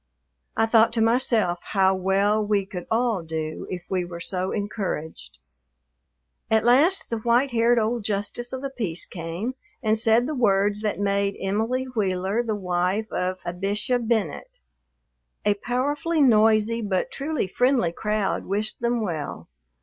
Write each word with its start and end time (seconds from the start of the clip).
I 0.57 0.65
thought 0.65 0.91
to 0.93 1.01
myself 1.03 1.59
how 1.73 1.93
well 1.93 2.43
we 2.43 2.65
could 2.65 2.87
all 2.89 3.21
do 3.21 3.67
if 3.69 3.83
we 3.87 4.03
were 4.03 4.19
so 4.19 4.51
encouraged. 4.51 5.37
At 6.49 6.65
last 6.65 7.11
the 7.11 7.19
white 7.19 7.51
haired 7.51 7.77
old 7.77 8.03
justice 8.03 8.51
of 8.51 8.63
the 8.63 8.71
peace 8.71 9.05
came, 9.05 9.53
and 9.83 9.99
said 9.99 10.25
the 10.25 10.33
words 10.33 10.81
that 10.81 10.97
made 10.97 11.37
Emily 11.39 11.83
Wheeler 11.83 12.41
the 12.41 12.55
wife 12.55 13.11
of 13.11 13.43
Abisha 13.43 13.99
Bennet. 13.99 14.57
A 15.45 15.53
powerfully 15.53 16.23
noisy 16.23 16.81
but 16.81 17.11
truly 17.11 17.45
friendly 17.45 17.91
crowd 17.91 18.45
wished 18.45 18.81
them 18.81 19.01
well. 19.01 19.49